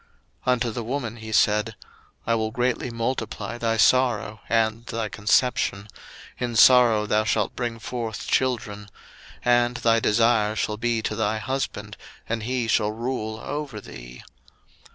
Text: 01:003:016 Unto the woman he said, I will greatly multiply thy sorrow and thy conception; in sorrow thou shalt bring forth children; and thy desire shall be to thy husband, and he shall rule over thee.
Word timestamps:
01:003:016 0.47 0.51
Unto 0.53 0.71
the 0.71 0.83
woman 0.83 1.15
he 1.17 1.31
said, 1.31 1.75
I 2.25 2.33
will 2.33 2.49
greatly 2.49 2.89
multiply 2.89 3.59
thy 3.59 3.77
sorrow 3.77 4.41
and 4.49 4.83
thy 4.87 5.09
conception; 5.09 5.89
in 6.39 6.55
sorrow 6.55 7.05
thou 7.05 7.23
shalt 7.23 7.55
bring 7.55 7.77
forth 7.77 8.25
children; 8.25 8.89
and 9.45 9.77
thy 9.77 9.99
desire 9.99 10.55
shall 10.55 10.77
be 10.77 11.03
to 11.03 11.15
thy 11.15 11.37
husband, 11.37 11.97
and 12.27 12.41
he 12.41 12.67
shall 12.67 12.89
rule 12.89 13.39
over 13.41 13.79
thee. 13.79 14.23